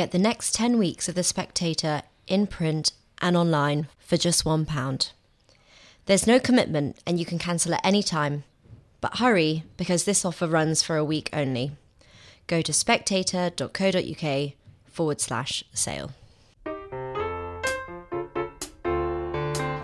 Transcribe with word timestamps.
Get 0.00 0.12
the 0.12 0.18
next 0.18 0.54
10 0.54 0.78
weeks 0.78 1.10
of 1.10 1.14
The 1.14 1.22
Spectator 1.22 2.00
in 2.26 2.46
print 2.46 2.92
and 3.20 3.36
online 3.36 3.88
for 3.98 4.16
just 4.16 4.46
£1. 4.46 5.10
There's 6.06 6.26
no 6.26 6.40
commitment 6.40 6.96
and 7.06 7.20
you 7.20 7.26
can 7.26 7.38
cancel 7.38 7.74
at 7.74 7.84
any 7.84 8.02
time. 8.02 8.44
But 9.02 9.18
hurry 9.18 9.64
because 9.76 10.04
this 10.04 10.24
offer 10.24 10.46
runs 10.46 10.82
for 10.82 10.96
a 10.96 11.04
week 11.04 11.28
only. 11.34 11.72
Go 12.46 12.62
to 12.62 12.72
spectator.co.uk 12.72 14.52
forward 14.86 15.20
slash 15.20 15.64
sale. 15.74 16.12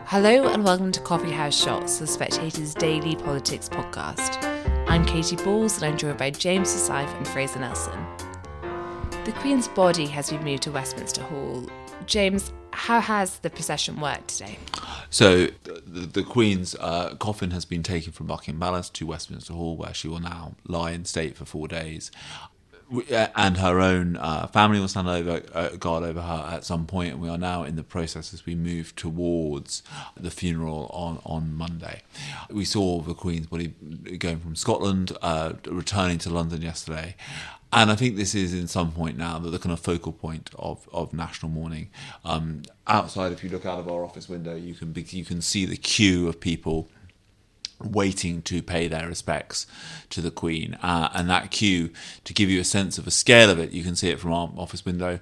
Hello 0.06 0.48
and 0.48 0.64
welcome 0.64 0.92
to 0.92 1.00
Coffee 1.02 1.32
House 1.32 1.62
Shots, 1.62 1.98
the 1.98 2.06
Spectator's 2.06 2.72
daily 2.72 3.16
politics 3.16 3.68
podcast. 3.68 4.42
I'm 4.88 5.04
Katy 5.04 5.36
Balls 5.36 5.76
and 5.76 5.84
I'm 5.84 5.98
joined 5.98 6.16
by 6.16 6.30
James 6.30 6.72
Forsyth 6.72 7.14
and 7.14 7.28
Fraser 7.28 7.58
Nelson. 7.58 8.25
The 9.26 9.32
Queen's 9.32 9.66
body 9.66 10.06
has 10.06 10.30
been 10.30 10.44
moved 10.44 10.62
to 10.62 10.70
Westminster 10.70 11.20
Hall. 11.20 11.68
James, 12.06 12.52
how 12.70 13.00
has 13.00 13.40
the 13.40 13.50
procession 13.50 13.98
worked 14.00 14.28
today? 14.28 14.56
So, 15.10 15.48
the, 15.64 16.06
the 16.06 16.22
Queen's 16.22 16.76
uh, 16.76 17.16
coffin 17.16 17.50
has 17.50 17.64
been 17.64 17.82
taken 17.82 18.12
from 18.12 18.28
Buckingham 18.28 18.60
Palace 18.60 18.88
to 18.90 19.04
Westminster 19.04 19.52
Hall, 19.52 19.76
where 19.76 19.92
she 19.92 20.06
will 20.06 20.20
now 20.20 20.54
lie 20.68 20.92
in 20.92 21.04
state 21.04 21.36
for 21.36 21.44
four 21.44 21.66
days. 21.66 22.12
Uh, 22.88 23.26
and 23.34 23.56
her 23.56 23.80
own 23.80 24.16
uh, 24.16 24.46
family 24.46 24.78
will 24.78 24.86
stand 24.86 25.08
over 25.08 25.42
uh, 25.52 25.70
guard 25.70 26.04
over 26.04 26.20
her 26.20 26.48
at 26.52 26.64
some 26.64 26.86
point, 26.86 27.14
and 27.14 27.20
we 27.20 27.28
are 27.28 27.38
now 27.38 27.64
in 27.64 27.74
the 27.74 27.82
process 27.82 28.32
as 28.32 28.46
we 28.46 28.54
move 28.54 28.94
towards 28.94 29.82
the 30.16 30.30
funeral 30.30 30.88
on 30.92 31.20
on 31.24 31.52
Monday. 31.52 32.02
We 32.48 32.64
saw 32.64 33.00
the 33.00 33.14
Queen's 33.14 33.48
body 33.48 33.74
going 34.18 34.38
from 34.38 34.54
Scotland, 34.54 35.16
uh, 35.20 35.54
returning 35.66 36.18
to 36.18 36.30
London 36.30 36.62
yesterday, 36.62 37.16
and 37.72 37.90
I 37.90 37.96
think 37.96 38.16
this 38.16 38.34
is 38.34 38.54
in 38.54 38.68
some 38.68 38.92
point 38.92 39.18
now 39.18 39.38
the 39.38 39.58
kind 39.58 39.72
of 39.72 39.80
focal 39.80 40.12
point 40.12 40.50
of, 40.58 40.88
of 40.92 41.12
national 41.12 41.50
mourning. 41.50 41.90
Um, 42.24 42.62
outside, 42.86 43.32
if 43.32 43.42
you 43.42 43.50
look 43.50 43.66
out 43.66 43.80
of 43.80 43.88
our 43.88 44.04
office 44.04 44.28
window, 44.28 44.54
you 44.54 44.74
can 44.74 44.94
you 45.10 45.24
can 45.24 45.42
see 45.42 45.66
the 45.66 45.76
queue 45.76 46.28
of 46.28 46.40
people 46.40 46.88
waiting 47.82 48.42
to 48.42 48.62
pay 48.62 48.88
their 48.88 49.06
respects 49.06 49.66
to 50.10 50.20
the 50.20 50.30
Queen. 50.30 50.78
Uh, 50.82 51.08
and 51.14 51.28
that 51.28 51.50
queue, 51.50 51.90
to 52.24 52.32
give 52.32 52.50
you 52.50 52.60
a 52.60 52.64
sense 52.64 52.98
of 52.98 53.06
a 53.06 53.10
scale 53.10 53.50
of 53.50 53.58
it, 53.58 53.72
you 53.72 53.82
can 53.82 53.96
see 53.96 54.10
it 54.10 54.20
from 54.20 54.32
our 54.32 54.50
office 54.56 54.84
window, 54.84 55.18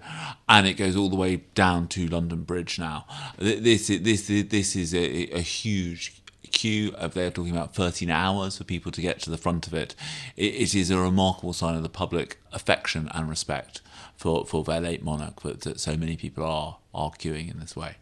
and 0.48 0.66
it 0.66 0.74
goes 0.74 0.96
all 0.96 1.08
the 1.08 1.16
way 1.16 1.36
down 1.54 1.88
to 1.88 2.06
London 2.06 2.42
Bridge 2.42 2.78
now. 2.78 3.06
This, 3.38 3.88
this, 3.88 4.26
this 4.28 4.76
is 4.76 4.94
a, 4.94 5.36
a 5.36 5.40
huge 5.40 6.22
queue 6.54 6.94
of 6.94 7.14
they're 7.14 7.30
talking 7.30 7.54
about 7.54 7.74
13 7.74 8.10
hours 8.10 8.56
for 8.56 8.64
people 8.64 8.92
to 8.92 9.00
get 9.00 9.20
to 9.20 9.30
the 9.30 9.36
front 9.36 9.66
of 9.66 9.74
it. 9.74 9.94
it. 10.36 10.54
It 10.54 10.74
is 10.74 10.90
a 10.90 10.98
remarkable 10.98 11.52
sign 11.52 11.74
of 11.74 11.82
the 11.82 11.88
public 11.88 12.38
affection 12.52 13.08
and 13.12 13.28
respect 13.28 13.80
for, 14.16 14.46
for 14.46 14.64
their 14.64 14.80
late 14.80 15.02
monarch 15.02 15.42
that, 15.42 15.62
that 15.62 15.80
so 15.80 15.96
many 15.96 16.16
people 16.16 16.44
are, 16.44 16.78
are 16.94 17.10
queuing 17.10 17.50
in 17.50 17.58
this 17.58 17.76
way. 17.76 17.96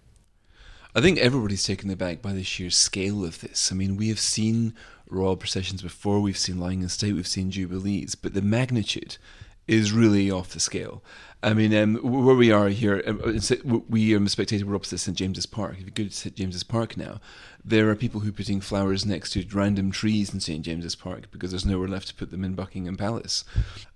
I 0.95 1.01
think 1.01 1.19
everybody's 1.19 1.65
taken 1.65 1.91
aback 1.91 2.21
by 2.21 2.35
the 2.35 2.43
sheer 2.43 2.69
scale 2.69 3.25
of 3.25 3.41
this. 3.41 3.73
I 3.73 3.75
mean, 3.75 3.97
we 3.97 4.09
have 4.09 4.21
seen 4.21 4.75
royal 5.09 5.37
processions 5.37 5.81
before, 5.81 6.21
we've 6.21 6.37
seen 6.37 6.61
lying 6.61 6.83
in 6.83 6.89
state, 6.91 7.15
we've 7.15 7.27
seen 7.27 7.51
jubilees, 7.51 8.15
but 8.15 8.35
the 8.35 8.43
magnitude 8.43 9.17
is 9.67 9.93
really 9.93 10.31
off 10.31 10.51
the 10.51 10.61
scale. 10.61 11.03
I 11.45 11.55
mean, 11.55 11.75
um, 11.75 11.97
where 11.97 12.37
we 12.37 12.53
are 12.53 12.69
here, 12.69 13.03
um, 13.05 13.21
we 13.89 14.15
are 14.15 14.29
spectator. 14.29 14.65
We're 14.65 14.77
opposite 14.77 14.99
St 14.99 15.17
James's 15.17 15.47
Park. 15.47 15.75
If 15.81 15.87
you 15.87 15.91
go 15.91 16.05
to 16.05 16.11
St 16.11 16.37
James's 16.37 16.63
Park 16.63 16.97
now, 16.97 17.21
there 17.65 17.91
are 17.91 17.97
people 17.97 18.21
who 18.21 18.29
are 18.29 18.33
putting 18.33 18.61
flowers 18.61 19.05
next 19.05 19.31
to 19.31 19.45
random 19.53 19.91
trees 19.91 20.33
in 20.33 20.39
St 20.39 20.65
James's 20.65 20.95
Park 20.95 21.31
because 21.33 21.51
there's 21.51 21.67
nowhere 21.67 21.89
left 21.89 22.09
to 22.09 22.15
put 22.15 22.31
them 22.31 22.45
in 22.45 22.55
Buckingham 22.55 22.97
Palace. 22.97 23.45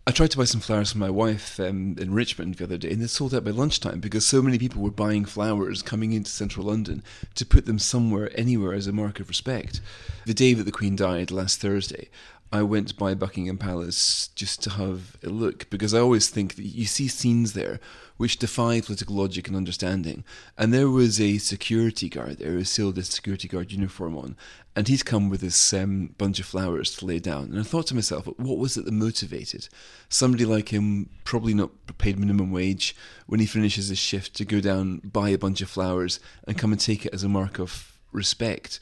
I 0.09 0.13
tried 0.13 0.33
to 0.33 0.39
buy 0.39 0.45
some 0.45 0.61
flowers 0.61 0.93
for 0.93 0.99
my 0.99 1.11
wife 1.11 1.61
um, 1.61 1.97
in 1.99 2.15
Richmond 2.15 2.57
the 2.57 2.65
other 2.65 2.79
day, 2.79 2.91
and 2.91 3.03
they 3.03 3.07
sold 3.07 3.35
out 3.35 3.45
by 3.45 3.51
lunchtime 3.53 4.01
because 4.01 4.27
so 4.27 4.43
many 4.43 4.59
people 4.59 4.83
were 4.83 4.91
buying 4.91 5.25
flowers 5.25 5.83
coming 5.83 6.13
into 6.13 6.31
central 6.31 6.67
London 6.67 7.03
to 7.37 7.47
put 7.47 7.67
them 7.67 7.79
somewhere, 7.79 8.31
anywhere, 8.35 8.73
as 8.73 8.87
a 8.89 8.93
mark 8.93 9.21
of 9.21 9.29
respect. 9.29 9.81
The 10.25 10.35
day 10.35 10.53
that 10.55 10.65
the 10.65 10.73
Queen 10.73 10.97
died, 10.97 11.31
last 11.31 11.61
Thursday, 11.61 12.09
I 12.53 12.63
went 12.63 12.97
by 12.97 13.15
Buckingham 13.15 13.59
Palace 13.59 14.29
just 14.35 14.63
to 14.63 14.71
have 14.71 15.17
a 15.23 15.29
look 15.29 15.69
because 15.69 15.93
I 15.93 15.99
always 15.99 16.29
think 16.29 16.55
that 16.55 16.63
you 16.63 16.87
see 16.87 17.09
scenes 17.09 17.55
there 17.55 17.81
which 18.17 18.39
defy 18.39 18.81
political 18.81 19.15
logic 19.15 19.47
and 19.47 19.57
understanding. 19.57 20.25
And 20.57 20.73
there 20.73 20.89
was 20.89 21.21
a 21.21 21.39
security 21.39 22.09
guard 22.09 22.39
there 22.39 22.53
who 22.53 22.65
still 22.65 22.89
had 22.89 22.99
a 22.99 23.03
security 23.03 23.49
guard 23.49 23.73
uniform 23.73 24.17
on, 24.17 24.37
and 24.75 24.89
he's 24.89 25.03
come 25.03 25.29
with 25.29 25.41
this 25.41 25.73
um, 25.75 26.15
bunch 26.19 26.39
of 26.39 26.47
flowers 26.47 26.95
to 26.97 27.07
lay 27.07 27.19
down. 27.19 27.45
And 27.45 27.59
I 27.59 27.63
thought 27.63 27.87
to 27.89 27.95
myself, 27.95 28.27
what 28.27 28.59
was 28.59 28.77
it 28.77 28.85
that 28.85 28.93
motivated 28.93 29.69
somebody 30.09 30.45
like 30.45 30.71
him, 30.71 31.11
probably 31.25 31.55
not 31.55 31.71
paid 31.99 32.19
minimum 32.19 32.51
wage, 32.53 32.97
when 33.27 33.41
he 33.41 33.47
finishes 33.47 33.89
his 33.89 33.99
shift 33.99 34.35
to 34.37 34.45
go 34.45 34.61
down, 34.61 34.99
buy 35.05 35.31
a 35.31 35.39
bunch 35.39 35.61
of 35.61 35.69
flowers, 35.69 36.21
and 36.47 36.59
come 36.59 36.73
and 36.73 36.81
take 36.81 37.05
it 37.05 37.15
as 37.15 37.23
a 37.23 37.29
mark 37.29 37.59
of 37.59 37.99
respect? 38.13 38.81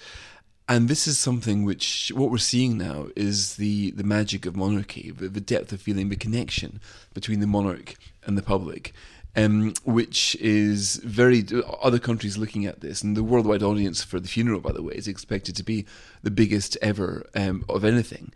And 0.67 0.89
this 0.89 1.07
is 1.07 1.19
something 1.19 1.65
which 1.65 2.11
what 2.15 2.31
we're 2.31 2.39
seeing 2.39 2.79
now 2.79 3.09
is 3.15 3.57
the, 3.57 3.91
the 3.91 4.05
magic 4.05 4.47
of 4.47 4.57
monarchy, 4.57 5.11
the, 5.11 5.29
the 5.29 5.41
depth 5.41 5.73
of 5.73 5.83
feeling, 5.83 6.09
the 6.09 6.17
connection 6.17 6.81
between 7.13 7.41
the 7.41 7.47
monarch 7.47 7.97
and 8.25 8.39
the 8.39 8.43
public, 8.43 8.95
um, 9.37 9.75
which 9.85 10.37
is 10.37 10.97
very 11.05 11.45
other 11.83 11.99
countries 11.99 12.39
looking 12.39 12.65
at 12.65 12.81
this, 12.81 13.03
and 13.03 13.15
the 13.15 13.23
worldwide 13.23 13.63
audience 13.63 14.03
for 14.03 14.19
the 14.19 14.29
funeral, 14.29 14.61
by 14.61 14.73
the 14.73 14.83
way, 14.83 14.95
is 14.95 15.07
expected 15.07 15.55
to 15.57 15.63
be 15.63 15.85
the 16.23 16.31
biggest 16.31 16.79
ever 16.81 17.27
um, 17.35 17.63
of 17.69 17.85
anything. 17.85 18.33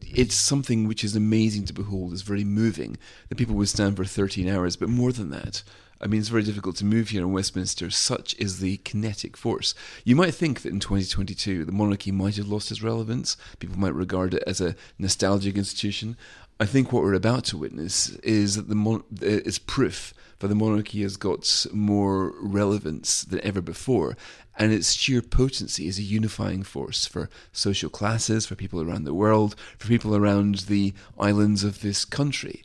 It's 0.00 0.34
something 0.34 0.88
which 0.88 1.04
is 1.04 1.14
amazing 1.14 1.66
to 1.66 1.72
behold. 1.72 2.12
It's 2.12 2.22
very 2.22 2.44
moving. 2.44 2.96
The 3.28 3.36
people 3.36 3.54
would 3.54 3.68
stand 3.68 3.96
for 3.96 4.04
13 4.04 4.48
hours, 4.48 4.74
but 4.74 4.88
more 4.88 5.12
than 5.12 5.30
that, 5.30 5.62
I 6.00 6.06
mean, 6.06 6.20
it's 6.20 6.28
very 6.28 6.44
difficult 6.44 6.76
to 6.76 6.84
move 6.84 7.08
here 7.08 7.22
in 7.22 7.32
Westminster. 7.32 7.90
Such 7.90 8.34
is 8.38 8.60
the 8.60 8.76
kinetic 8.78 9.36
force. 9.36 9.74
You 10.04 10.14
might 10.14 10.34
think 10.34 10.62
that 10.62 10.72
in 10.72 10.80
2022 10.80 11.64
the 11.64 11.72
monarchy 11.72 12.12
might 12.12 12.36
have 12.36 12.48
lost 12.48 12.70
its 12.70 12.82
relevance. 12.82 13.36
People 13.58 13.78
might 13.78 13.94
regard 13.94 14.34
it 14.34 14.44
as 14.46 14.60
a 14.60 14.76
nostalgic 14.98 15.56
institution. 15.56 16.16
I 16.60 16.66
think 16.66 16.92
what 16.92 17.02
we're 17.02 17.14
about 17.14 17.44
to 17.46 17.56
witness 17.56 18.10
is 18.16 18.56
that 18.56 18.68
the 18.68 18.74
mon- 18.74 19.04
uh, 19.22 19.26
is 19.26 19.58
proof 19.58 20.14
that 20.40 20.48
the 20.48 20.54
monarchy 20.54 21.02
has 21.02 21.16
got 21.16 21.66
more 21.72 22.32
relevance 22.40 23.24
than 23.24 23.40
ever 23.44 23.60
before, 23.60 24.16
and 24.56 24.72
its 24.72 24.92
sheer 24.92 25.20
potency 25.20 25.88
is 25.88 25.98
a 25.98 26.02
unifying 26.02 26.62
force 26.62 27.06
for 27.06 27.28
social 27.52 27.90
classes, 27.90 28.46
for 28.46 28.54
people 28.54 28.80
around 28.80 29.04
the 29.04 29.14
world, 29.14 29.56
for 29.78 29.88
people 29.88 30.14
around 30.14 30.60
the 30.60 30.94
islands 31.18 31.64
of 31.64 31.80
this 31.80 32.04
country 32.04 32.62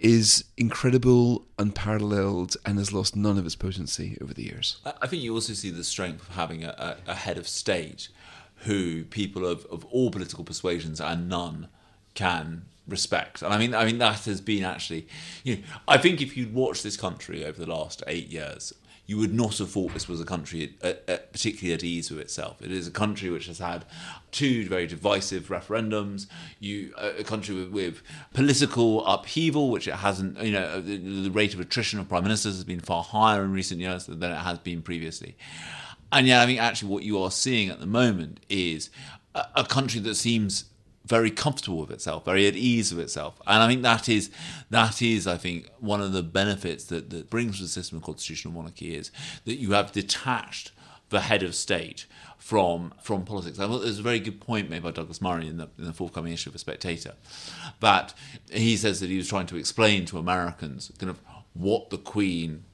is 0.00 0.44
incredible, 0.56 1.46
unparalleled, 1.58 2.56
and 2.64 2.78
has 2.78 2.92
lost 2.92 3.14
none 3.14 3.38
of 3.38 3.44
its 3.44 3.54
potency 3.54 4.16
over 4.22 4.32
the 4.32 4.44
years. 4.44 4.78
I 5.00 5.06
think 5.06 5.22
you 5.22 5.34
also 5.34 5.52
see 5.52 5.70
the 5.70 5.84
strength 5.84 6.28
of 6.28 6.34
having 6.34 6.64
a, 6.64 6.96
a 7.06 7.14
head 7.14 7.36
of 7.36 7.46
state 7.46 8.08
who 8.64 9.04
people 9.04 9.46
of, 9.46 9.66
of 9.66 9.84
all 9.86 10.10
political 10.10 10.42
persuasions 10.42 11.00
and 11.00 11.28
none 11.28 11.68
can 12.14 12.62
respect. 12.88 13.42
And 13.42 13.52
I 13.52 13.58
mean, 13.58 13.74
I 13.74 13.84
mean 13.84 13.98
that 13.98 14.24
has 14.24 14.40
been 14.40 14.64
actually, 14.64 15.06
you 15.44 15.56
know, 15.56 15.62
I 15.86 15.98
think 15.98 16.20
if 16.20 16.36
you'd 16.36 16.52
watched 16.52 16.82
this 16.82 16.96
country 16.96 17.44
over 17.44 17.64
the 17.64 17.70
last 17.70 18.02
eight 18.06 18.28
years, 18.28 18.72
you 19.10 19.18
would 19.18 19.34
not 19.34 19.58
have 19.58 19.68
thought 19.68 19.92
this 19.92 20.06
was 20.06 20.20
a 20.20 20.24
country 20.24 20.72
at, 20.82 21.02
at, 21.08 21.32
particularly 21.32 21.74
at 21.74 21.82
ease 21.82 22.12
with 22.12 22.20
itself. 22.20 22.62
It 22.62 22.70
is 22.70 22.86
a 22.86 22.92
country 22.92 23.28
which 23.28 23.48
has 23.48 23.58
had 23.58 23.84
two 24.30 24.68
very 24.68 24.86
divisive 24.86 25.48
referendums. 25.48 26.28
You 26.60 26.94
uh, 26.96 27.14
a 27.18 27.24
country 27.24 27.56
with, 27.56 27.70
with 27.70 28.02
political 28.34 29.04
upheaval, 29.04 29.68
which 29.70 29.88
it 29.88 29.94
hasn't. 29.94 30.40
You 30.40 30.52
know, 30.52 30.80
the, 30.80 30.96
the, 30.96 31.30
rate 31.32 31.54
of 31.54 31.58
attrition 31.58 31.98
of 31.98 32.08
prime 32.08 32.22
ministers 32.22 32.54
has 32.54 32.62
been 32.62 32.78
far 32.78 33.02
higher 33.02 33.42
in 33.42 33.52
recent 33.52 33.80
years 33.80 34.06
than 34.06 34.22
it 34.22 34.36
has 34.36 34.60
been 34.60 34.80
previously. 34.80 35.36
And 36.12 36.28
yet, 36.28 36.42
I 36.42 36.46
think 36.46 36.60
actually 36.60 36.92
what 36.92 37.02
you 37.02 37.20
are 37.20 37.32
seeing 37.32 37.68
at 37.68 37.80
the 37.80 37.86
moment 37.86 38.38
is 38.48 38.90
a, 39.34 39.44
a 39.56 39.64
country 39.64 39.98
that 40.02 40.14
seems 40.14 40.66
very 41.04 41.30
comfortable 41.30 41.78
with 41.78 41.90
itself, 41.90 42.24
very 42.24 42.46
at 42.46 42.54
ease 42.54 42.94
with 42.94 43.02
itself. 43.02 43.40
And 43.46 43.62
I 43.62 43.68
think 43.68 43.82
that 43.82 44.08
is 44.08 44.30
that 44.70 45.00
is, 45.02 45.26
I 45.26 45.36
think, 45.36 45.70
one 45.78 46.00
of 46.00 46.12
the 46.12 46.22
benefits 46.22 46.84
that, 46.84 47.10
that 47.10 47.30
brings 47.30 47.56
to 47.56 47.62
the 47.62 47.68
system 47.68 47.98
of 47.98 48.04
constitutional 48.04 48.54
monarchy 48.54 48.94
is 48.94 49.10
that 49.44 49.56
you 49.56 49.72
have 49.72 49.92
detached 49.92 50.72
the 51.08 51.20
head 51.20 51.42
of 51.42 51.54
state 51.54 52.06
from 52.38 52.92
from 53.02 53.24
politics. 53.24 53.58
I 53.58 53.66
thought 53.66 53.80
there's 53.80 53.98
a 53.98 54.02
very 54.02 54.20
good 54.20 54.40
point 54.40 54.70
made 54.70 54.82
by 54.82 54.90
Douglas 54.90 55.20
Murray 55.20 55.48
in 55.48 55.56
the, 55.56 55.68
in 55.78 55.84
the 55.84 55.92
forthcoming 55.92 56.32
issue 56.32 56.50
of 56.50 56.54
a 56.54 56.58
Spectator, 56.58 57.14
that 57.80 58.14
he 58.50 58.76
says 58.76 59.00
that 59.00 59.10
he 59.10 59.16
was 59.16 59.28
trying 59.28 59.46
to 59.46 59.56
explain 59.56 60.04
to 60.06 60.18
Americans 60.18 60.92
kind 60.98 61.10
of 61.10 61.20
what 61.54 61.90
the 61.90 61.98
Queen 61.98 62.64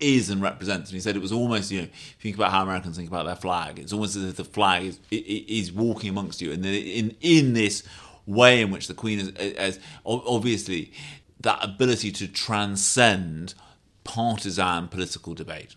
is 0.00 0.30
and 0.30 0.40
represents. 0.40 0.90
And 0.90 0.94
he 0.94 1.00
said 1.00 1.16
it 1.16 1.22
was 1.22 1.32
almost, 1.32 1.70
you 1.70 1.82
know, 1.82 1.88
think 2.20 2.36
about 2.36 2.50
how 2.50 2.62
Americans 2.62 2.96
think 2.96 3.08
about 3.08 3.26
their 3.26 3.36
flag, 3.36 3.78
it's 3.78 3.92
almost 3.92 4.16
as 4.16 4.24
if 4.24 4.36
the 4.36 4.44
flag 4.44 4.84
is, 4.84 5.00
is 5.10 5.72
walking 5.72 6.10
amongst 6.10 6.40
you. 6.40 6.52
And 6.52 6.64
in, 6.64 7.16
in 7.20 7.54
this 7.54 7.82
way 8.26 8.60
in 8.60 8.70
which 8.70 8.88
the 8.88 8.94
Queen 8.94 9.18
is, 9.18 9.28
as 9.56 9.80
obviously 10.04 10.92
that 11.40 11.62
ability 11.62 12.12
to 12.12 12.28
transcend 12.28 13.54
partisan 14.04 14.88
political 14.88 15.34
debate. 15.34 15.76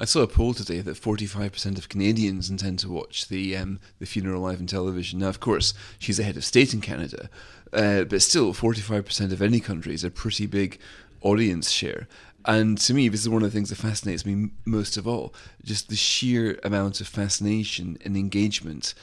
I 0.00 0.04
saw 0.04 0.22
a 0.22 0.28
poll 0.28 0.54
today 0.54 0.80
that 0.80 0.96
45% 0.96 1.76
of 1.76 1.88
Canadians 1.88 2.50
intend 2.50 2.78
to 2.80 2.88
watch 2.88 3.26
the 3.28 3.56
um, 3.56 3.80
the 3.98 4.06
funeral 4.06 4.42
live 4.42 4.60
on 4.60 4.66
television. 4.66 5.18
Now, 5.18 5.28
of 5.28 5.40
course, 5.40 5.74
she's 5.98 6.18
the 6.18 6.22
head 6.22 6.36
of 6.36 6.44
state 6.44 6.72
in 6.72 6.80
Canada, 6.80 7.28
uh, 7.72 8.04
but 8.04 8.22
still, 8.22 8.54
45% 8.54 9.32
of 9.32 9.42
any 9.42 9.58
country 9.58 9.94
is 9.94 10.04
a 10.04 10.10
pretty 10.10 10.46
big 10.46 10.78
audience 11.20 11.70
share. 11.70 12.06
And 12.44 12.78
to 12.78 12.94
me, 12.94 13.08
this 13.08 13.22
is 13.22 13.28
one 13.28 13.42
of 13.42 13.50
the 13.50 13.54
things 13.54 13.70
that 13.70 13.76
fascinates 13.76 14.24
me 14.24 14.50
most 14.64 14.96
of 14.96 15.06
all 15.06 15.34
just 15.64 15.88
the 15.88 15.96
sheer 15.96 16.58
amount 16.64 17.00
of 17.00 17.08
fascination 17.08 17.98
and 18.04 18.16
engagement 18.16 18.94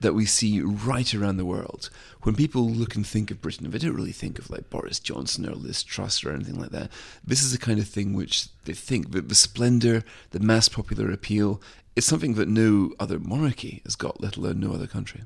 that 0.00 0.14
we 0.14 0.24
see 0.24 0.60
right 0.60 1.14
around 1.14 1.36
the 1.36 1.44
world. 1.44 1.90
When 2.22 2.34
people 2.34 2.68
look 2.68 2.94
and 2.94 3.06
think 3.06 3.30
of 3.30 3.40
Britain, 3.40 3.70
they 3.70 3.78
don't 3.78 3.94
really 3.94 4.12
think 4.12 4.38
of 4.38 4.50
like 4.50 4.70
Boris 4.70 4.98
Johnson 4.98 5.48
or 5.48 5.54
Liz 5.54 5.82
Truss 5.82 6.24
or 6.24 6.32
anything 6.32 6.58
like 6.58 6.70
that. 6.70 6.90
This 7.24 7.42
is 7.42 7.52
the 7.52 7.58
kind 7.58 7.78
of 7.78 7.86
thing 7.86 8.14
which 8.14 8.48
they 8.64 8.72
think 8.72 9.12
that 9.12 9.28
the 9.28 9.34
splendour, 9.34 10.02
the 10.30 10.40
mass 10.40 10.68
popular 10.68 11.10
appeal, 11.10 11.60
is 11.96 12.06
something 12.06 12.34
that 12.34 12.48
no 12.48 12.92
other 12.98 13.18
monarchy 13.18 13.82
has 13.84 13.96
got, 13.96 14.20
let 14.20 14.36
alone 14.36 14.60
no 14.60 14.72
other 14.72 14.86
country. 14.86 15.22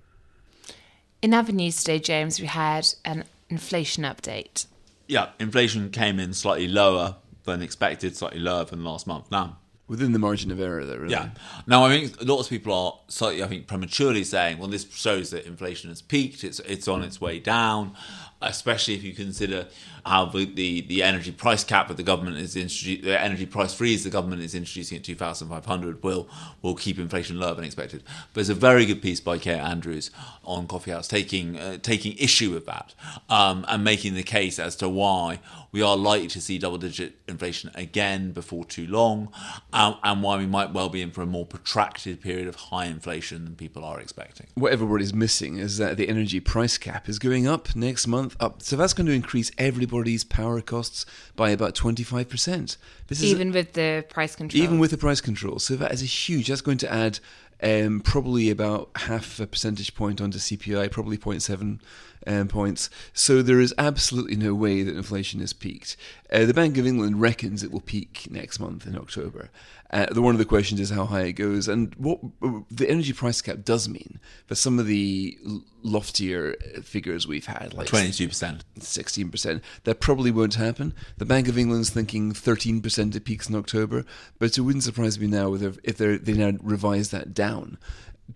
In 1.23 1.33
other 1.33 1.53
news 1.53 1.79
today, 1.79 2.01
James, 2.01 2.41
we 2.41 2.47
had 2.47 2.89
an 3.05 3.25
inflation 3.49 4.05
update. 4.05 4.67
Yeah, 5.07 5.31
inflation 5.39 5.91
came 5.91 6.19
in 6.19 6.33
slightly 6.33 6.67
lower 6.67 7.17
than 7.45 7.63
expected, 7.63 8.17
slightly 8.17 8.41
lower 8.41 8.65
than 8.65 8.85
last 8.85 9.07
month. 9.07 9.31
Now, 9.31 9.59
Within 9.87 10.13
the 10.13 10.19
margin 10.19 10.51
of 10.51 10.59
error, 10.59 10.87
though, 10.87 10.97
really. 10.97 11.13
Yeah. 11.13 11.29
Now, 11.67 11.85
I 11.85 11.91
think 11.91 12.17
lots 12.23 12.47
of 12.47 12.51
people 12.51 12.73
are 12.73 12.99
slightly, 13.09 13.43
I 13.43 13.47
think, 13.49 13.67
prematurely 13.67 14.25
saying, 14.25 14.57
well, 14.57 14.69
this 14.69 14.91
shows 14.91 15.29
that 15.29 15.45
inflation 15.45 15.91
has 15.91 16.01
peaked, 16.01 16.43
it's, 16.43 16.59
it's 16.61 16.89
on 16.89 17.03
its 17.03 17.21
way 17.21 17.39
down, 17.39 17.95
especially 18.41 18.95
if 18.95 19.03
you 19.03 19.13
consider 19.13 19.67
how 20.07 20.27
the, 20.27 20.47
the, 20.47 20.83
the 20.83 21.03
energy 21.03 21.33
price 21.33 21.65
cap 21.65 21.89
that 21.89 21.97
the 21.97 22.03
government 22.03 22.39
is 22.39 22.57
introducing, 22.57 23.05
the 23.05 23.21
energy 23.21 23.47
price 23.47 23.75
freeze 23.75 24.05
the 24.05 24.11
government 24.11 24.43
is 24.43 24.55
introducing 24.55 24.99
at 24.99 25.05
2,500 25.05 26.03
will 26.03 26.29
will 26.63 26.75
keep 26.75 26.99
inflation 26.99 27.39
lower 27.39 27.55
than 27.55 27.65
expected. 27.65 28.03
But 28.05 28.35
there's 28.35 28.49
a 28.51 28.55
very 28.55 28.85
good 28.87 29.01
piece 29.01 29.21
by 29.21 29.39
Kate 29.39 29.59
Andrews 29.59 30.11
on 30.45 30.67
Coffee 30.67 30.91
House 30.91 31.09
taking 31.09 31.59
uh, 31.59 31.79
taking 31.79 32.17
issue 32.19 32.53
with 32.53 32.67
that 32.67 32.95
um, 33.31 33.65
and 33.69 33.83
making 33.83 34.15
the 34.15 34.23
case 34.23 34.59
as 34.59 34.77
to 34.77 34.89
why 34.89 35.41
we 35.75 35.83
are 35.83 35.97
likely 35.97 36.29
to 36.29 36.41
see 36.41 36.57
double 36.57 36.79
digit 36.79 37.17
inflation 37.27 37.69
again 37.75 38.31
before 38.31 38.65
too 38.65 38.87
long 38.87 39.29
um, 39.73 39.97
and 40.05 40.23
why 40.23 40.39
we 40.39 40.47
might 40.47 40.73
well 40.73 40.89
be 40.89 41.03
in 41.03 41.11
for 41.11 41.21
a 41.23 41.27
more 41.27 41.45
protracted 41.45 42.21
period 42.21 42.47
of 42.47 42.55
high 42.55 42.87
inflation 42.87 43.45
than 43.45 43.57
people 43.57 43.85
are 43.85 43.99
expecting. 43.99 44.47
What 44.55 44.73
everybody's 44.73 45.13
missing 45.13 45.57
is 45.57 45.79
that 45.79 45.97
the 45.97 46.09
energy 46.09 46.39
price 46.39 46.79
cap 46.79 47.09
is 47.09 47.19
going 47.19 47.49
up 47.49 47.75
next 47.75 48.07
month. 48.07 48.37
Up, 48.39 48.63
so 48.63 48.77
that's 48.77 48.95
going 48.95 49.09
to 49.09 49.13
increase 49.13 49.51
everybody's 49.59 50.23
power 50.23 50.61
costs 50.61 51.05
by 51.35 51.51
about 51.51 51.75
twenty 51.75 52.05
five 52.05 52.29
percent. 52.29 52.77
This 53.09 53.21
is 53.21 53.33
Even 53.33 53.51
with 53.51 53.73
the 53.73 54.05
price 54.09 54.37
control. 54.37 54.63
even 54.63 54.79
with 54.79 54.93
the 54.93 54.97
price 54.97 55.21
control. 55.21 55.59
So 55.59 55.75
that 55.75 55.93
is 55.93 56.03
a 56.03 56.07
huge. 56.07 56.47
That's 56.47 56.61
going 56.61 56.79
to 56.79 56.93
add 56.93 57.19
um, 57.63 58.01
probably 58.01 58.51
about 58.51 58.91
half 58.97 59.41
a 59.41 59.47
percentage 59.47 59.95
point 59.95 60.21
onto 60.21 60.39
CPI, 60.39 60.91
probably 60.91 61.17
0.7 61.17 61.81
um, 62.27 62.49
points. 62.49 62.91
So 63.13 63.43
there 63.43 63.61
is 63.61 63.75
absolutely 63.79 64.37
no 64.37 64.55
way 64.55 64.83
that 64.83 64.97
inflation 64.97 65.41
has 65.41 65.53
peaked. 65.53 65.97
Uh, 66.33 66.45
the 66.45 66.55
Bank 66.55 66.79
of 66.79 66.87
England 66.87 67.21
reckons 67.21 67.63
it 67.63 67.71
will 67.71 67.81
peak 67.81 68.27
next 68.31 68.59
month 68.59 68.87
in 68.87 68.97
October. 68.97 69.51
Uh, 69.95 70.07
the 70.13 70.21
one 70.21 70.35
of 70.35 70.41
the 70.41 70.45
questions 70.45 70.81
is 70.81 70.91
how 70.91 71.05
high 71.05 71.23
it 71.23 71.35
goes, 71.35 71.69
and 71.69 71.95
what 71.95 72.19
uh, 72.43 72.59
the 72.69 72.91
energy 72.91 73.13
price 73.13 73.41
cap 73.41 73.59
does 73.65 73.89
mean 73.89 74.19
for 74.45 74.57
some 74.57 74.81
of 74.81 74.87
the 74.87 75.39
loftier 75.85 76.55
figures 76.83 77.29
we've 77.29 77.47
had, 77.47 77.73
like 77.73 77.87
22%. 77.87 78.63
16%. 78.81 79.61
That 79.85 80.01
probably 80.01 80.33
won't 80.33 80.57
happen. 80.57 80.95
The 81.19 81.25
Bank 81.25 81.47
of 81.47 81.57
England's 81.57 81.91
thinking 81.91 82.33
13% 82.33 83.15
it 83.15 83.25
peaks 83.25 83.49
in 83.49 83.55
October, 83.55 84.05
but 84.41 84.59
it 84.59 84.63
wouldn't 84.63 84.83
surprise 84.83 85.21
me 85.21 85.29
now 85.29 85.55
if, 85.55 85.79
if 85.85 85.97
they're, 85.97 86.19
they 86.19 86.33
now 86.33 86.59
revise 86.61 87.13
that 87.13 87.33
down. 87.33 87.79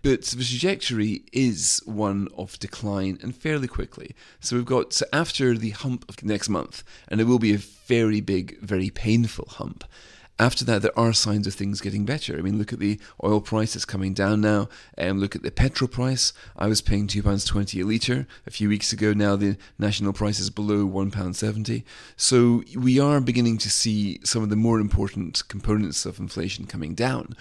But 0.01 0.21
the 0.21 0.45
trajectory 0.45 1.23
is 1.33 1.81
one 1.83 2.29
of 2.37 2.57
decline 2.59 3.19
and 3.21 3.35
fairly 3.35 3.67
quickly. 3.67 4.15
So 4.39 4.55
we've 4.55 4.63
got 4.63 4.93
so 4.93 5.05
after 5.11 5.57
the 5.57 5.71
hump 5.71 6.05
of 6.07 6.23
next 6.23 6.47
month, 6.47 6.83
and 7.09 7.19
it 7.19 7.25
will 7.25 7.39
be 7.39 7.53
a 7.53 7.57
very 7.57 8.21
big, 8.21 8.59
very 8.61 8.89
painful 8.91 9.49
hump. 9.49 9.83
After 10.39 10.63
that, 10.63 10.81
there 10.81 10.97
are 10.97 11.11
signs 11.11 11.47
of 11.47 11.53
things 11.53 11.81
getting 11.81 12.05
better. 12.05 12.37
I 12.37 12.41
mean, 12.41 12.57
look 12.57 12.71
at 12.71 12.79
the 12.79 12.97
oil 13.21 13.41
prices 13.41 13.83
coming 13.83 14.13
down 14.13 14.39
now. 14.39 14.69
Um, 14.97 15.19
look 15.19 15.35
at 15.35 15.43
the 15.43 15.51
petrol 15.51 15.89
price. 15.89 16.31
I 16.55 16.67
was 16.67 16.79
paying 16.79 17.07
two 17.07 17.21
pounds 17.21 17.43
twenty 17.43 17.81
a 17.81 17.85
litre 17.85 18.25
a 18.47 18.51
few 18.51 18.69
weeks 18.69 18.93
ago. 18.93 19.11
Now 19.11 19.35
the 19.35 19.57
national 19.77 20.13
price 20.13 20.39
is 20.39 20.49
below 20.49 20.85
one 20.85 21.11
pound 21.11 21.35
seventy. 21.35 21.83
So 22.15 22.63
we 22.73 23.01
are 23.01 23.19
beginning 23.19 23.57
to 23.59 23.69
see 23.69 24.21
some 24.23 24.41
of 24.41 24.49
the 24.49 24.55
more 24.55 24.79
important 24.79 25.45
components 25.49 26.05
of 26.05 26.19
inflation 26.19 26.65
coming 26.67 26.93
down. 26.95 27.35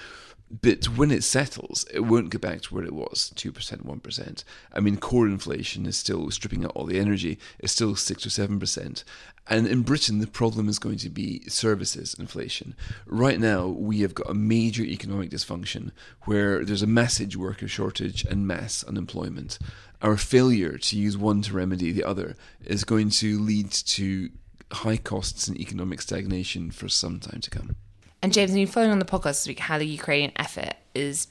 But 0.50 0.86
when 0.86 1.10
it 1.10 1.24
settles, 1.24 1.84
it 1.92 2.00
won't 2.00 2.30
go 2.30 2.38
back 2.38 2.62
to 2.62 2.74
where 2.74 2.84
it 2.84 2.94
was 2.94 3.32
2%, 3.36 3.52
1%. 3.52 4.44
I 4.72 4.80
mean, 4.80 4.96
core 4.96 5.26
inflation 5.26 5.84
is 5.84 5.96
still 5.96 6.30
stripping 6.30 6.64
out 6.64 6.72
all 6.74 6.86
the 6.86 6.98
energy, 6.98 7.38
it's 7.58 7.72
still 7.72 7.94
6 7.96 8.26
or 8.26 8.30
7%. 8.30 9.04
And 9.50 9.66
in 9.66 9.82
Britain, 9.82 10.18
the 10.18 10.26
problem 10.26 10.68
is 10.68 10.78
going 10.78 10.98
to 10.98 11.10
be 11.10 11.42
services 11.48 12.14
inflation. 12.18 12.74
Right 13.06 13.38
now, 13.38 13.66
we 13.66 14.00
have 14.00 14.14
got 14.14 14.30
a 14.30 14.34
major 14.34 14.82
economic 14.82 15.30
dysfunction 15.30 15.90
where 16.24 16.64
there's 16.64 16.82
a 16.82 16.86
massive 16.86 17.36
worker 17.36 17.68
shortage 17.68 18.24
and 18.24 18.46
mass 18.46 18.82
unemployment. 18.84 19.58
Our 20.00 20.16
failure 20.16 20.78
to 20.78 20.98
use 20.98 21.16
one 21.16 21.42
to 21.42 21.52
remedy 21.52 21.92
the 21.92 22.04
other 22.04 22.36
is 22.64 22.84
going 22.84 23.10
to 23.10 23.38
lead 23.38 23.70
to 23.70 24.30
high 24.72 24.98
costs 24.98 25.48
and 25.48 25.58
economic 25.58 26.00
stagnation 26.00 26.70
for 26.70 26.88
some 26.88 27.20
time 27.20 27.40
to 27.40 27.50
come. 27.50 27.76
And 28.20 28.32
James, 28.32 28.56
you've 28.56 28.70
following 28.70 28.90
on 28.90 28.98
the 28.98 29.04
podcast 29.04 29.22
this 29.22 29.48
week 29.48 29.60
how 29.60 29.78
the 29.78 29.86
Ukrainian 29.86 30.32
effort 30.36 30.74
is 30.94 31.28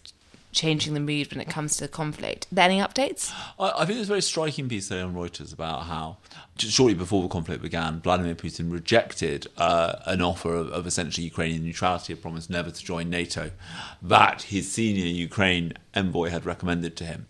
changing 0.54 0.94
the 0.94 1.00
mood 1.02 1.30
when 1.32 1.42
it 1.42 1.50
comes 1.50 1.76
to 1.76 1.84
the 1.84 1.88
conflict. 1.90 2.48
Are 2.52 2.56
there 2.56 2.66
any 2.66 2.80
updates? 2.80 3.32
I, 3.60 3.72
I 3.80 3.86
think 3.86 3.98
there's 3.98 4.08
a 4.08 4.16
very 4.16 4.22
striking 4.22 4.70
piece 4.70 4.88
today 4.88 5.02
on 5.02 5.14
Reuters 5.14 5.54
about 5.54 5.84
how, 5.84 6.18
shortly 6.58 6.94
before 6.94 7.22
the 7.22 7.28
conflict 7.28 7.62
began, 7.62 8.00
Vladimir 8.00 8.36
Putin 8.36 8.72
rejected 8.72 9.48
uh, 9.58 9.98
an 10.06 10.22
offer 10.22 10.56
of, 10.56 10.70
of 10.70 10.88
essentially 10.88 11.26
Ukrainian 11.26 11.64
neutrality, 11.64 12.14
a 12.14 12.16
promise 12.16 12.50
never 12.50 12.72
to 12.72 12.84
join 12.84 13.10
NATO, 13.10 13.52
that 14.02 14.44
his 14.44 14.72
senior 14.72 15.06
Ukraine 15.06 15.74
envoy 15.94 16.30
had 16.30 16.46
recommended 16.46 16.96
to 16.98 17.04
him. 17.04 17.28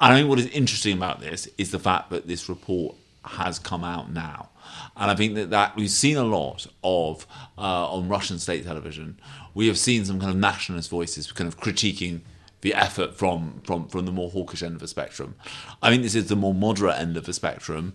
And 0.00 0.14
I 0.14 0.16
think 0.16 0.30
what 0.30 0.38
is 0.38 0.46
interesting 0.46 0.96
about 0.96 1.20
this 1.20 1.46
is 1.58 1.70
the 1.70 1.78
fact 1.78 2.08
that 2.10 2.26
this 2.26 2.48
report 2.48 2.96
has 3.24 3.58
come 3.58 3.84
out 3.84 4.10
now. 4.10 4.50
And 4.96 5.10
I 5.10 5.14
think 5.14 5.34
that, 5.34 5.50
that 5.50 5.76
we've 5.76 5.90
seen 5.90 6.16
a 6.16 6.24
lot 6.24 6.66
of 6.82 7.26
uh, 7.58 7.88
on 7.90 8.08
Russian 8.08 8.38
state 8.38 8.64
television. 8.64 9.18
We 9.54 9.66
have 9.68 9.78
seen 9.78 10.04
some 10.04 10.20
kind 10.20 10.30
of 10.30 10.36
nationalist 10.36 10.90
voices 10.90 11.30
kind 11.32 11.48
of 11.48 11.58
critiquing 11.58 12.20
the 12.60 12.74
effort 12.74 13.14
from, 13.14 13.60
from, 13.64 13.88
from 13.88 14.06
the 14.06 14.12
more 14.12 14.30
hawkish 14.30 14.62
end 14.62 14.74
of 14.74 14.80
the 14.80 14.88
spectrum. 14.88 15.34
I 15.82 15.90
think 15.90 16.02
this 16.02 16.14
is 16.14 16.28
the 16.28 16.36
more 16.36 16.54
moderate 16.54 16.98
end 16.98 17.16
of 17.16 17.26
the 17.26 17.34
spectrum, 17.34 17.92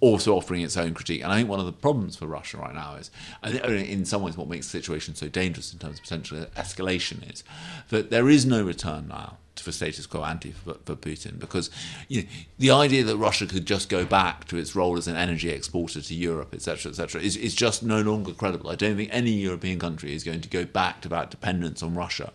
also 0.00 0.34
offering 0.34 0.62
its 0.62 0.76
own 0.76 0.94
critique. 0.94 1.22
And 1.22 1.30
I 1.30 1.36
think 1.36 1.48
one 1.48 1.60
of 1.60 1.66
the 1.66 1.72
problems 1.72 2.16
for 2.16 2.26
Russia 2.26 2.56
right 2.56 2.74
now 2.74 2.94
is, 2.94 3.10
I 3.42 3.50
think 3.50 3.88
in 3.88 4.04
some 4.06 4.22
ways, 4.22 4.36
what 4.36 4.48
makes 4.48 4.66
the 4.66 4.78
situation 4.78 5.14
so 5.14 5.28
dangerous 5.28 5.72
in 5.72 5.78
terms 5.78 5.98
of 5.98 6.04
potential 6.04 6.46
escalation 6.56 7.30
is 7.30 7.44
that 7.90 8.10
there 8.10 8.30
is 8.30 8.46
no 8.46 8.64
return 8.64 9.08
now 9.08 9.36
for 9.60 9.72
status 9.72 10.06
quo 10.06 10.24
ante 10.24 10.52
for, 10.52 10.74
for 10.84 10.96
Putin 10.96 11.38
because 11.38 11.70
you 12.08 12.22
know, 12.22 12.28
the 12.58 12.70
idea 12.70 13.04
that 13.04 13.16
Russia 13.16 13.46
could 13.46 13.66
just 13.66 13.88
go 13.88 14.04
back 14.04 14.46
to 14.46 14.56
its 14.56 14.74
role 14.74 14.96
as 14.96 15.06
an 15.06 15.16
energy 15.16 15.50
exporter 15.50 16.00
to 16.00 16.14
Europe, 16.14 16.54
etc., 16.54 16.90
etc., 16.90 17.20
is, 17.20 17.36
is 17.36 17.54
just 17.54 17.82
no 17.82 18.00
longer 18.00 18.32
credible. 18.32 18.70
I 18.70 18.74
don't 18.74 18.96
think 18.96 19.10
any 19.12 19.32
European 19.32 19.78
country 19.78 20.14
is 20.14 20.24
going 20.24 20.40
to 20.40 20.48
go 20.48 20.64
back 20.64 21.00
to 21.02 21.08
that 21.10 21.30
dependence 21.30 21.82
on 21.82 21.94
Russia 21.94 22.32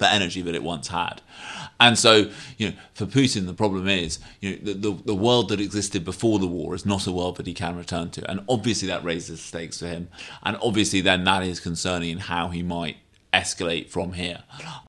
the 0.00 0.10
energy 0.10 0.42
that 0.42 0.54
it 0.54 0.62
once 0.62 0.88
had. 0.88 1.22
And 1.78 1.96
so, 1.96 2.30
you 2.58 2.70
know, 2.70 2.74
for 2.94 3.06
Putin, 3.06 3.46
the 3.46 3.54
problem 3.54 3.86
is, 3.86 4.18
you 4.40 4.52
know, 4.52 4.58
the, 4.62 4.72
the, 4.72 5.02
the, 5.04 5.14
world 5.14 5.50
that 5.50 5.60
existed 5.60 6.04
before 6.04 6.38
the 6.38 6.46
war 6.46 6.74
is 6.74 6.84
not 6.84 7.06
a 7.06 7.12
world 7.12 7.36
that 7.36 7.46
he 7.46 7.54
can 7.54 7.76
return 7.76 8.10
to. 8.12 8.28
And 8.28 8.40
obviously 8.48 8.88
that 8.88 9.04
raises 9.04 9.40
stakes 9.40 9.78
for 9.78 9.86
him. 9.86 10.08
And 10.42 10.56
obviously 10.62 11.00
then 11.00 11.24
that 11.24 11.42
is 11.42 11.60
concerning 11.60 12.10
in 12.10 12.18
how 12.18 12.48
he 12.48 12.62
might 12.62 12.96
escalate 13.32 13.88
from 13.88 14.12
here. 14.12 14.42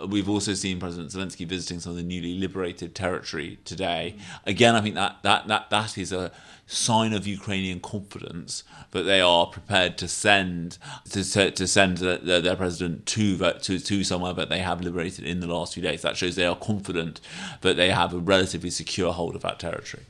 We've 0.06 0.30
also 0.30 0.54
seen 0.54 0.80
President 0.80 1.12
Zelensky 1.12 1.46
visiting 1.46 1.80
some 1.80 1.92
of 1.92 1.98
the 1.98 2.04
newly 2.04 2.38
liberated 2.38 2.96
territory 2.96 3.60
today. 3.66 4.16
Again, 4.46 4.76
I 4.76 4.82
think 4.82 4.96
that 4.96 5.18
that 5.24 5.48
that, 5.48 5.70
that 5.70 5.98
is 5.98 6.12
a 6.12 6.32
sign 6.66 7.12
of 7.14 7.28
Ukrainian 7.28 7.80
confidence 7.80 8.64
that 8.92 9.04
they 9.04 9.20
are 9.22 9.46
prepared 9.46 9.98
to 9.98 10.08
send 10.08 10.78
to, 11.10 11.52
to 11.52 11.68
send 11.68 11.98
their, 11.98 12.42
their 12.42 12.56
president 12.56 13.06
to, 13.08 13.38
to 13.38 13.80
to 13.80 14.04
somewhere 14.04 14.34
that 14.34 14.50
they 14.50 14.60
have 14.60 14.82
liberated 14.82 15.26
in 15.26 15.40
the 15.40 15.48
last 15.48 15.74
few 15.74 15.84
days. 15.84 16.02
That 16.02 16.18
shows 16.18 16.36
they 16.36 16.46
are 16.46 16.56
confident 16.56 17.22
that 17.62 17.76
they 17.78 17.92
have 17.92 18.14
a 18.14 18.20
relatively 18.20 18.70
secure 18.70 19.12
hold 19.14 19.36
of 19.36 19.42
that 19.42 19.60
territory. 19.60 20.04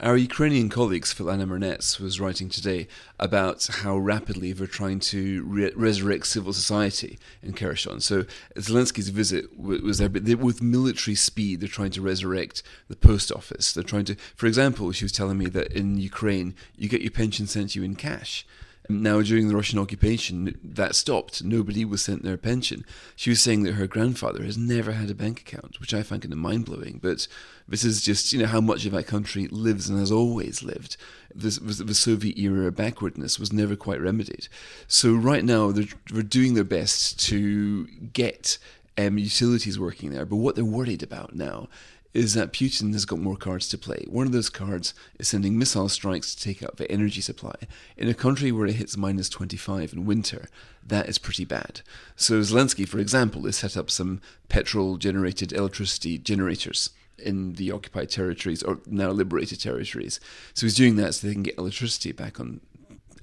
Our 0.00 0.16
Ukrainian 0.16 0.70
colleague 0.70 1.04
Svetlana 1.04 1.46
Morenets 1.46 2.00
was 2.00 2.18
writing 2.18 2.48
today 2.48 2.88
about 3.20 3.64
how 3.66 3.96
rapidly 3.96 4.52
they're 4.52 4.66
trying 4.66 4.98
to 5.00 5.44
re- 5.44 5.72
resurrect 5.76 6.26
civil 6.26 6.52
society 6.52 7.16
in 7.44 7.52
Kherson. 7.52 8.00
So 8.00 8.24
Zelensky's 8.56 9.10
visit 9.10 9.56
was 9.56 9.98
there, 9.98 10.08
but 10.08 10.24
with 10.24 10.60
military 10.60 11.14
speed, 11.14 11.60
they're 11.60 11.68
trying 11.68 11.92
to 11.92 12.02
resurrect 12.02 12.64
the 12.88 12.96
post 12.96 13.30
office. 13.30 13.72
They're 13.72 13.84
trying 13.84 14.06
to, 14.06 14.16
for 14.34 14.46
example, 14.46 14.90
she 14.90 15.04
was 15.04 15.12
telling 15.12 15.38
me 15.38 15.46
that 15.46 15.72
in 15.72 15.96
Ukraine, 15.96 16.56
you 16.76 16.88
get 16.88 17.02
your 17.02 17.12
pension 17.12 17.46
sent 17.46 17.70
to 17.70 17.78
you 17.78 17.84
in 17.84 17.94
cash. 17.94 18.44
Now, 18.88 19.22
during 19.22 19.48
the 19.48 19.56
Russian 19.56 19.78
occupation, 19.78 20.58
that 20.62 20.94
stopped. 20.94 21.42
Nobody 21.42 21.86
was 21.86 22.02
sent 22.02 22.22
their 22.22 22.36
pension. 22.36 22.84
She 23.16 23.30
was 23.30 23.40
saying 23.40 23.62
that 23.62 23.74
her 23.74 23.86
grandfather 23.86 24.44
has 24.44 24.58
never 24.58 24.92
had 24.92 25.08
a 25.08 25.14
bank 25.14 25.40
account, 25.40 25.80
which 25.80 25.94
I 25.94 26.02
find 26.02 26.20
kind 26.20 26.32
of 26.32 26.38
mind 26.38 26.66
blowing. 26.66 27.00
But 27.02 27.26
this 27.66 27.82
is 27.82 28.02
just, 28.02 28.32
you 28.32 28.40
know, 28.40 28.46
how 28.46 28.60
much 28.60 28.84
of 28.84 28.92
that 28.92 29.06
country 29.06 29.46
lives 29.48 29.88
and 29.88 29.98
has 29.98 30.12
always 30.12 30.62
lived. 30.62 30.98
This 31.34 31.56
the 31.56 31.94
Soviet 31.94 32.38
era 32.38 32.70
backwardness 32.70 33.38
was 33.38 33.54
never 33.54 33.74
quite 33.74 34.02
remedied. 34.02 34.48
So 34.86 35.14
right 35.14 35.44
now 35.44 35.72
they're, 35.72 35.86
they're 36.12 36.22
doing 36.22 36.52
their 36.52 36.62
best 36.62 37.18
to 37.28 37.86
get 37.86 38.58
um, 38.98 39.16
utilities 39.16 39.78
working 39.78 40.10
there. 40.10 40.26
But 40.26 40.36
what 40.36 40.56
they're 40.56 40.64
worried 40.64 41.02
about 41.02 41.34
now 41.34 41.68
is 42.14 42.34
that 42.34 42.52
Putin 42.52 42.92
has 42.92 43.04
got 43.04 43.18
more 43.18 43.36
cards 43.36 43.68
to 43.68 43.76
play. 43.76 44.06
One 44.08 44.26
of 44.26 44.32
those 44.32 44.48
cards 44.48 44.94
is 45.18 45.28
sending 45.28 45.58
missile 45.58 45.88
strikes 45.88 46.34
to 46.34 46.42
take 46.42 46.62
out 46.62 46.76
the 46.76 46.90
energy 46.90 47.20
supply. 47.20 47.56
In 47.96 48.08
a 48.08 48.14
country 48.14 48.52
where 48.52 48.66
it 48.66 48.76
hits 48.76 48.96
minus 48.96 49.28
25 49.28 49.92
in 49.92 50.06
winter, 50.06 50.48
that 50.86 51.08
is 51.08 51.18
pretty 51.18 51.44
bad. 51.44 51.80
So 52.14 52.40
Zelensky, 52.40 52.86
for 52.88 53.00
example, 53.00 53.42
has 53.42 53.56
set 53.56 53.76
up 53.76 53.90
some 53.90 54.20
petrol 54.48 54.96
generated 54.96 55.52
electricity 55.52 56.16
generators 56.16 56.90
in 57.18 57.54
the 57.54 57.72
occupied 57.72 58.10
territories 58.10 58.62
or 58.62 58.78
now 58.86 59.10
liberated 59.10 59.60
territories. 59.60 60.20
So 60.54 60.66
he's 60.66 60.76
doing 60.76 60.94
that 60.96 61.14
so 61.14 61.26
they 61.26 61.34
can 61.34 61.42
get 61.42 61.58
electricity 61.58 62.12
back 62.12 62.38
on 62.38 62.60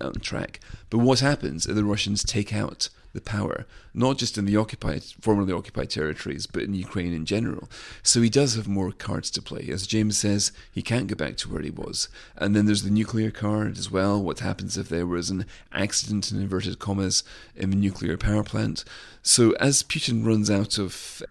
on 0.01 0.13
track. 0.13 0.59
But 0.89 0.97
what 0.99 1.19
happens 1.19 1.67
if 1.67 1.75
the 1.75 1.83
Russians 1.83 2.23
take 2.23 2.53
out 2.53 2.89
the 3.13 3.21
power, 3.21 3.65
not 3.93 4.17
just 4.17 4.37
in 4.37 4.45
the 4.45 4.55
occupied, 4.55 5.03
formerly 5.19 5.53
occupied 5.53 5.89
territories, 5.89 6.47
but 6.47 6.63
in 6.63 6.73
Ukraine 6.73 7.13
in 7.13 7.25
general. 7.25 7.69
So 8.03 8.21
he 8.21 8.29
does 8.29 8.55
have 8.55 8.67
more 8.67 8.91
cards 8.91 9.29
to 9.31 9.41
play. 9.41 9.67
As 9.69 9.87
James 9.87 10.17
says, 10.17 10.51
he 10.71 10.81
can't 10.81 11.07
go 11.07 11.15
back 11.15 11.37
to 11.37 11.49
where 11.49 11.61
he 11.61 11.71
was. 11.71 12.07
And 12.37 12.55
then 12.55 12.65
there's 12.65 12.83
the 12.83 12.89
nuclear 12.89 13.31
card 13.31 13.77
as 13.77 13.91
well. 13.91 14.21
What 14.21 14.39
happens 14.39 14.77
if 14.77 14.89
there 14.89 15.05
was 15.05 15.29
an 15.29 15.45
accident, 15.73 16.31
in 16.31 16.39
inverted 16.39 16.79
commas, 16.79 17.23
in 17.55 17.69
the 17.69 17.75
nuclear 17.75 18.17
power 18.17 18.43
plant? 18.43 18.83
So 19.21 19.51
as 19.53 19.83
Putin 19.83 20.25
runs 20.25 20.49
out 20.49 20.77
of 20.77 21.21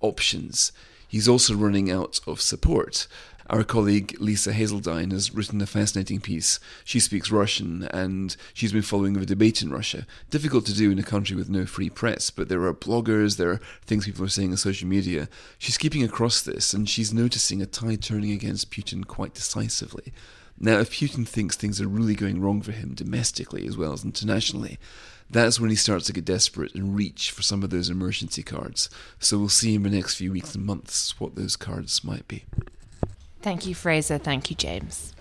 options, 0.00 0.72
he's 1.08 1.28
also 1.28 1.54
running 1.54 1.90
out 1.90 2.20
of 2.26 2.40
support. 2.40 3.06
Our 3.48 3.62
colleague 3.62 4.16
Lisa 4.18 4.52
Haseldine 4.52 5.12
has 5.12 5.32
written 5.32 5.60
a 5.60 5.66
fascinating 5.66 6.20
piece. 6.20 6.58
She 6.84 6.98
speaks 6.98 7.30
Russian 7.30 7.84
and 7.92 8.36
she's 8.52 8.72
been 8.72 8.82
following 8.82 9.12
the 9.12 9.24
debate 9.24 9.62
in 9.62 9.70
Russia. 9.70 10.04
Difficult 10.30 10.66
to 10.66 10.74
do 10.74 10.90
in 10.90 10.98
a 10.98 11.04
country 11.04 11.36
with 11.36 11.48
no 11.48 11.64
free 11.64 11.88
press, 11.88 12.30
but 12.30 12.48
there 12.48 12.64
are 12.64 12.74
bloggers, 12.74 13.36
there 13.36 13.50
are 13.50 13.60
things 13.82 14.04
people 14.04 14.24
are 14.24 14.28
saying 14.28 14.50
on 14.50 14.56
social 14.56 14.88
media. 14.88 15.28
She's 15.58 15.78
keeping 15.78 16.02
across 16.02 16.42
this 16.42 16.74
and 16.74 16.88
she's 16.88 17.14
noticing 17.14 17.62
a 17.62 17.66
tide 17.66 18.02
turning 18.02 18.32
against 18.32 18.72
Putin 18.72 19.06
quite 19.06 19.34
decisively. 19.34 20.12
Now, 20.58 20.78
if 20.78 20.90
Putin 20.90 21.28
thinks 21.28 21.54
things 21.54 21.80
are 21.80 21.86
really 21.86 22.16
going 22.16 22.40
wrong 22.40 22.62
for 22.62 22.72
him 22.72 22.94
domestically 22.94 23.64
as 23.68 23.76
well 23.76 23.92
as 23.92 24.04
internationally, 24.04 24.78
that's 25.30 25.60
when 25.60 25.70
he 25.70 25.76
starts 25.76 26.06
to 26.06 26.12
get 26.12 26.24
desperate 26.24 26.74
and 26.74 26.96
reach 26.96 27.30
for 27.30 27.42
some 27.42 27.62
of 27.62 27.70
those 27.70 27.90
emergency 27.90 28.42
cards. 28.42 28.90
So 29.20 29.38
we'll 29.38 29.50
see 29.50 29.76
in 29.76 29.84
the 29.84 29.90
next 29.90 30.16
few 30.16 30.32
weeks 30.32 30.56
and 30.56 30.64
months 30.64 31.20
what 31.20 31.36
those 31.36 31.54
cards 31.54 32.02
might 32.02 32.26
be. 32.26 32.44
Thank 33.46 33.64
you, 33.64 33.76
Fraser. 33.76 34.18
Thank 34.18 34.50
you, 34.50 34.56
James. 34.56 35.12